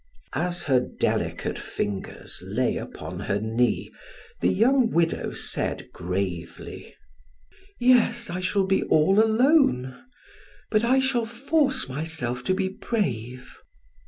As 0.33 0.63
her 0.63 0.79
delicate 0.79 1.59
fingers 1.59 2.41
lay 2.43 2.75
upon 2.75 3.19
her 3.19 3.39
knee 3.39 3.91
the 4.39 4.47
young 4.47 4.89
widow 4.89 5.31
said 5.31 5.91
gravely: 5.93 6.95
"Yes, 7.79 8.27
I 8.31 8.39
shall 8.39 8.65
be 8.65 8.81
all 8.81 9.21
alone, 9.23 10.03
but 10.71 10.83
I 10.83 10.97
shall 10.97 11.27
force 11.27 11.87
myself 11.87 12.43
to 12.45 12.55
be 12.55 12.67
brave." 12.67 13.59